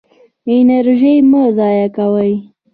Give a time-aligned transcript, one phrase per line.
[0.57, 2.25] انرژي مه ضایع کوه.